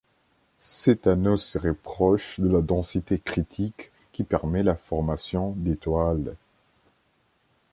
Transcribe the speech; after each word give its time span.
Cet 0.57 1.05
anneau 1.05 1.37
serait 1.37 1.75
proche 1.75 2.39
de 2.39 2.49
la 2.49 2.61
densité 2.63 3.19
critique 3.19 3.91
qui 4.13 4.23
permet 4.23 4.63
la 4.63 4.73
formation 4.73 5.51
d'étoiles. 5.57 6.35